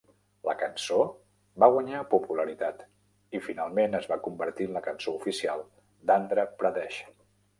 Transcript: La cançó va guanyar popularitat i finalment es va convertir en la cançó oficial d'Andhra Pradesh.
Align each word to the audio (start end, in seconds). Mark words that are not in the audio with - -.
La 0.49 0.53
cançó 0.59 0.95
va 1.63 1.67
guanyar 1.73 1.99
popularitat 2.13 2.81
i 3.39 3.43
finalment 3.49 3.99
es 3.99 4.09
va 4.13 4.19
convertir 4.29 4.69
en 4.69 4.75
la 4.79 4.83
cançó 4.89 5.15
oficial 5.21 5.65
d'Andhra 6.11 6.49
Pradesh. 6.63 6.99